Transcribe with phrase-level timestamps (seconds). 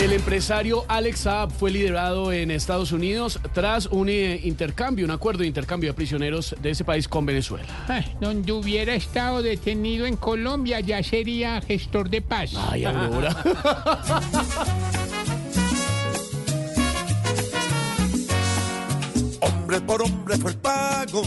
[0.00, 5.42] El empresario Alex Saab fue liberado en Estados Unidos tras un eh, intercambio, un acuerdo
[5.42, 7.68] de intercambio de prisioneros de ese país con Venezuela.
[7.86, 12.52] Ay, donde hubiera estado detenido en Colombia ya sería gestor de paz.
[12.70, 13.36] Ay, Aurora.
[19.42, 21.22] Hombre por hombre fue el pago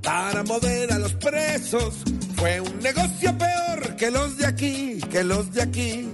[0.00, 2.04] para mover a los presos.
[2.36, 6.08] Fue un negocio peor que los de aquí, que los de aquí.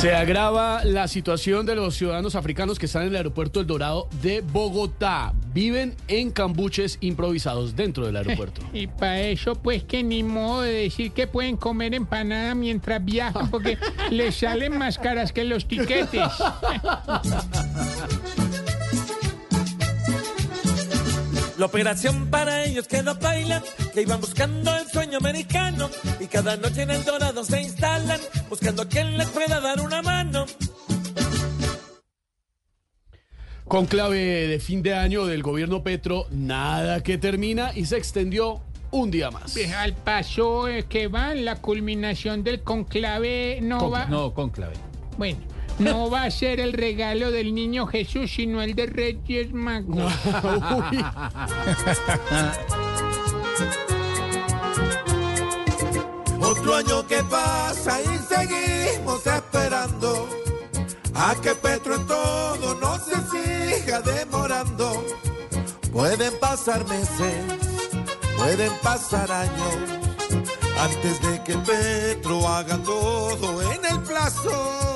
[0.00, 4.10] Se agrava la situación de los ciudadanos africanos que están en el aeropuerto El Dorado
[4.20, 5.32] de Bogotá.
[5.54, 8.60] Viven en cambuches improvisados dentro del aeropuerto.
[8.74, 13.50] Y para eso, pues que ni modo de decir que pueden comer empanada mientras viajan,
[13.50, 13.78] porque
[14.10, 16.20] les salen más caras que los tiquetes.
[21.56, 23.62] La operación para ellos que no bailan,
[23.94, 25.88] que iban buscando el sueño americano
[26.20, 27.85] y cada noche en el dorado se instalan,
[28.48, 30.46] buscando a quien les pueda dar una mano.
[33.66, 38.60] Con clave de fin de año del gobierno Petro, nada que termina y se extendió
[38.92, 39.52] un día más.
[39.52, 44.06] Pues, Al paso que va, la culminación del conclave no va.
[44.06, 44.74] No, con clave.
[45.18, 45.38] Bueno,
[45.78, 50.12] no va a ser el regalo del niño Jesús, sino el de Reyes Magos.
[50.92, 51.04] Uy.
[56.66, 60.28] Otro año que pasa y seguimos esperando
[61.14, 65.04] a que Petro en todo no se siga demorando.
[65.92, 67.36] Pueden pasar meses,
[68.36, 69.76] pueden pasar años
[70.80, 74.95] antes de que Petro haga todo en el plazo.